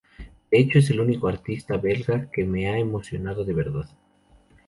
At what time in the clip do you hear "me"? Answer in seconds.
2.43-2.67